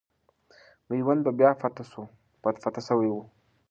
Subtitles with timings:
[0.89, 1.51] میوند به بیا
[2.67, 3.21] فتح سوی وو.